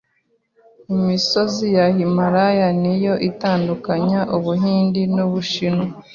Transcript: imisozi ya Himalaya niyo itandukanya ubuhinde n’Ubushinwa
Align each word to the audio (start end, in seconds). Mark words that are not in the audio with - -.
imisozi 0.95 1.65
ya 1.77 1.85
Himalaya 1.95 2.67
niyo 2.81 3.13
itandukanya 3.29 4.19
ubuhinde 4.35 5.01
n’Ubushinwa 5.15 5.87